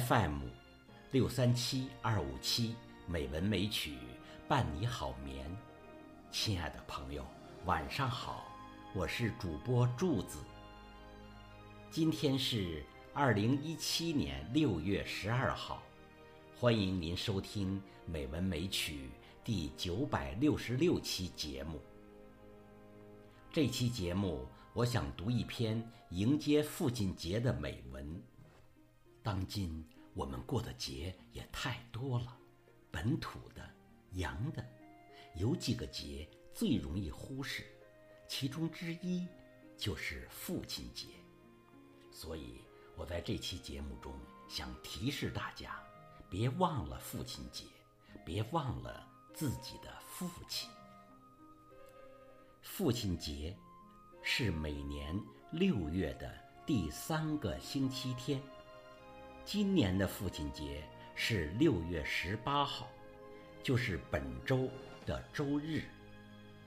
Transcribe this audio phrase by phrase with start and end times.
[0.00, 0.40] FM
[1.10, 2.74] 六三七二五七
[3.06, 3.94] 美文美曲
[4.46, 5.50] 伴你好眠。
[6.30, 7.24] 亲爱的朋友，
[7.64, 8.44] 晚上好，
[8.94, 10.38] 我是主播柱子。
[11.90, 15.82] 今天是二零一七年六月十二号，
[16.58, 18.94] 欢迎您收听《美文美曲》
[19.42, 21.80] 第九百六十六期节目。
[23.50, 28.22] 这期节目，我想读一篇迎接父亲节的美文。
[29.26, 32.38] 当今我们过的节也太多了，
[32.92, 33.68] 本土的、
[34.12, 34.64] 洋的，
[35.34, 37.66] 有几个节最容易忽视，
[38.28, 39.26] 其中之一
[39.76, 41.08] 就是父亲节。
[42.12, 42.60] 所以
[42.96, 44.14] 我在这期节目中
[44.46, 45.76] 想提示大家，
[46.30, 47.64] 别忘了父亲节，
[48.24, 50.70] 别忘了自己的父亲。
[52.62, 53.58] 父亲节
[54.22, 55.20] 是每年
[55.50, 56.32] 六月的
[56.64, 58.40] 第三个星期天。
[59.46, 60.82] 今年的父亲节
[61.14, 62.88] 是六月十八号，
[63.62, 64.68] 就是本周
[65.06, 65.84] 的周日，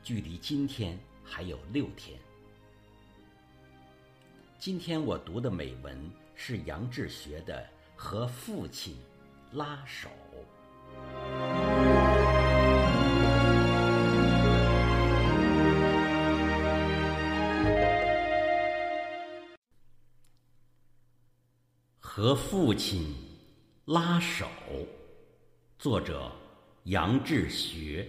[0.02, 2.18] 距离今天还有六天。
[4.58, 7.62] 今天我读的美文是杨志学的
[7.98, 8.96] 《和父亲
[9.52, 10.08] 拉手》。
[22.22, 23.16] 和父亲
[23.86, 24.46] 拉手，
[25.78, 26.30] 作者
[26.84, 28.06] 杨志学。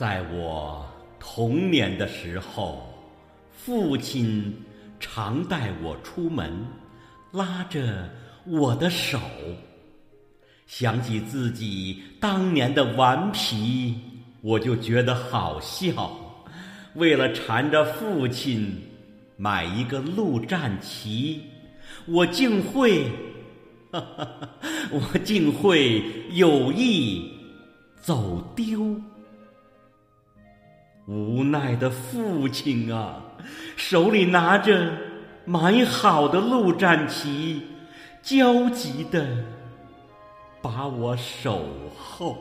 [0.00, 0.82] 在我
[1.18, 2.88] 童年的时候，
[3.52, 4.50] 父亲
[4.98, 6.50] 常带我出门，
[7.32, 8.08] 拉着
[8.46, 9.20] 我的手。
[10.66, 13.94] 想起自己当年的顽皮，
[14.40, 16.10] 我就觉得好笑。
[16.94, 18.74] 为了缠着父亲
[19.36, 21.42] 买一个陆战旗，
[22.06, 23.04] 我竟会，
[23.92, 24.48] 哈哈哈，
[24.90, 27.30] 我竟会有意
[28.00, 28.98] 走丢。
[31.10, 33.20] 无奈的父亲啊，
[33.74, 34.92] 手里拿着
[35.44, 37.62] 买好的陆战旗，
[38.22, 39.26] 焦急的
[40.62, 41.66] 把我守
[41.98, 42.38] 候。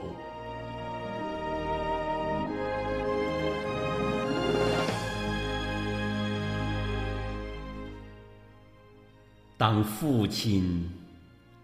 [9.57, 10.87] 当父亲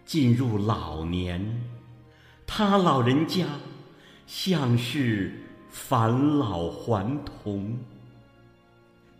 [0.03, 1.61] 进入老年，
[2.47, 3.45] 他老人家
[4.25, 5.44] 像是。
[5.77, 7.77] 返老还童。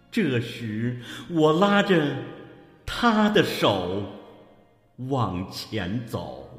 [0.09, 0.97] 这时，
[1.29, 2.15] 我拉着
[2.85, 4.03] 他的手
[5.09, 6.49] 往前走。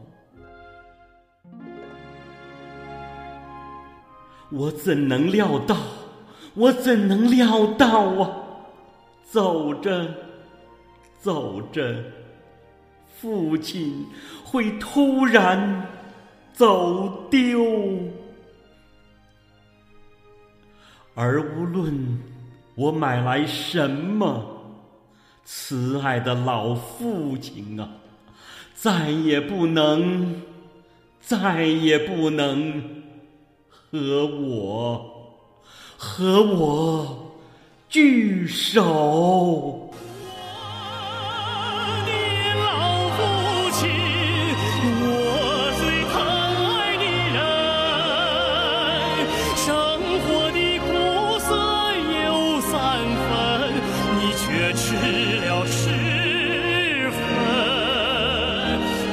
[4.51, 5.77] 我怎能料到？
[6.55, 8.31] 我怎能料到啊！
[9.25, 10.15] 走着，
[11.19, 12.05] 走着，
[13.19, 14.07] 父亲
[14.45, 15.87] 会突然
[16.53, 17.65] 走丢。
[21.19, 22.19] 而无论
[22.75, 24.45] 我买来什么，
[25.47, 27.89] 慈爱的老父亲啊，
[28.75, 30.43] 再也不能，
[31.23, 32.83] 再也不能
[33.71, 35.35] 和我
[35.97, 37.33] 和我
[37.89, 39.86] 聚首。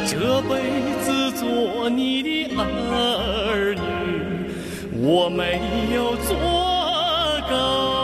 [0.06, 0.60] 这辈
[1.02, 5.62] 子做你的儿女，我没
[5.96, 6.36] 有做
[7.50, 8.03] 够。